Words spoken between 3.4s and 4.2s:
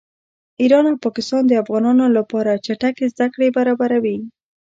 برابروي